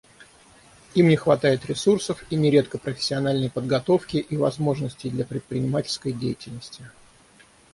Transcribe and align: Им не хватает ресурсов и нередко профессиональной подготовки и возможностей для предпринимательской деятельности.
Им 0.95 1.09
не 1.09 1.15
хватает 1.15 1.67
ресурсов 1.67 2.25
и 2.31 2.35
нередко 2.35 2.79
профессиональной 2.79 3.51
подготовки 3.51 4.17
и 4.17 4.35
возможностей 4.35 5.11
для 5.11 5.25
предпринимательской 5.25 6.11
деятельности. 6.11 6.89